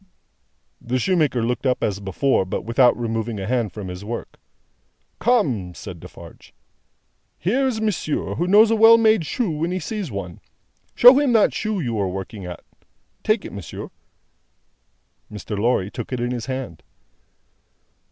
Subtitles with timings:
[0.81, 4.39] The shoemaker looked up as before, but without removing a hand from his work.
[5.19, 6.55] "Come!" said Defarge.
[7.37, 10.39] "Here is monsieur, who knows a well made shoe when he sees one.
[10.95, 12.63] Show him that shoe you are working at.
[13.23, 13.91] Take it, monsieur."
[15.31, 15.55] Mr.
[15.55, 16.81] Lorry took it in his hand.